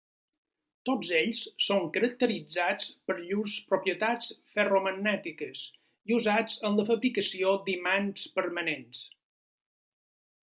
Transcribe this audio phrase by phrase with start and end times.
[0.89, 5.63] Tots ells són caracteritzats per llurs propietats ferromagnètiques
[6.13, 9.05] i usats en la fabricació d'imants permanents.